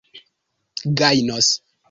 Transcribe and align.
gajnos 0.97 1.47